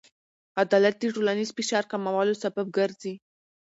[0.63, 3.13] عدالت د ټولنیز فشار کمولو سبب ګرځي.